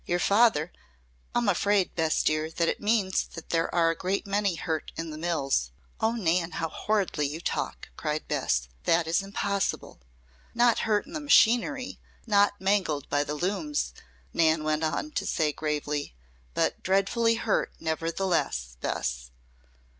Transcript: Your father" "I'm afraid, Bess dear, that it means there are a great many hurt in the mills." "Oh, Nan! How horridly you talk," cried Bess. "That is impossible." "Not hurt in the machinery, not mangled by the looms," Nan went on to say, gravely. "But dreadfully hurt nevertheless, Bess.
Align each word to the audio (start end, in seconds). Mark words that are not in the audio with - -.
Your 0.07 0.17
father" 0.17 0.71
"I'm 1.35 1.47
afraid, 1.47 1.93
Bess 1.93 2.23
dear, 2.23 2.49
that 2.49 2.67
it 2.67 2.81
means 2.81 3.29
there 3.49 3.71
are 3.75 3.91
a 3.91 3.95
great 3.95 4.25
many 4.25 4.55
hurt 4.55 4.91
in 4.95 5.11
the 5.11 5.17
mills." 5.19 5.69
"Oh, 5.99 6.13
Nan! 6.13 6.53
How 6.53 6.69
horridly 6.69 7.27
you 7.27 7.39
talk," 7.39 7.89
cried 7.97 8.27
Bess. 8.27 8.67
"That 8.85 9.05
is 9.05 9.21
impossible." 9.21 9.99
"Not 10.55 10.79
hurt 10.89 11.05
in 11.05 11.13
the 11.13 11.19
machinery, 11.21 11.99
not 12.25 12.59
mangled 12.59 13.09
by 13.09 13.23
the 13.23 13.35
looms," 13.35 13.93
Nan 14.33 14.63
went 14.63 14.83
on 14.83 15.11
to 15.11 15.25
say, 15.27 15.53
gravely. 15.53 16.15
"But 16.55 16.81
dreadfully 16.81 17.35
hurt 17.35 17.71
nevertheless, 17.79 18.77
Bess. 18.81 19.29